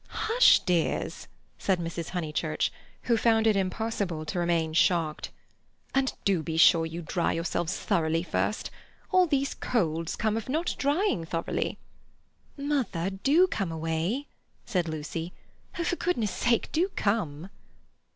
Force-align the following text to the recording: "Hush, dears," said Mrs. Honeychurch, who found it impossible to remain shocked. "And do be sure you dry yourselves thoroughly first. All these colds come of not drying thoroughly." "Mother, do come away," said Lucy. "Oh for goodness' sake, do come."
"Hush, 0.25 0.61
dears," 0.61 1.27
said 1.59 1.77
Mrs. 1.77 2.09
Honeychurch, 2.09 2.71
who 3.03 3.17
found 3.17 3.45
it 3.45 3.55
impossible 3.55 4.25
to 4.25 4.39
remain 4.39 4.73
shocked. 4.73 5.29
"And 5.93 6.11
do 6.25 6.41
be 6.41 6.57
sure 6.57 6.87
you 6.87 7.03
dry 7.03 7.33
yourselves 7.33 7.77
thoroughly 7.77 8.23
first. 8.23 8.71
All 9.11 9.27
these 9.27 9.53
colds 9.53 10.15
come 10.15 10.37
of 10.37 10.49
not 10.49 10.73
drying 10.79 11.23
thoroughly." 11.23 11.77
"Mother, 12.57 13.11
do 13.11 13.45
come 13.45 13.71
away," 13.71 14.25
said 14.65 14.87
Lucy. 14.89 15.33
"Oh 15.77 15.83
for 15.83 15.97
goodness' 15.97 16.31
sake, 16.31 16.71
do 16.71 16.89
come." 16.95 17.51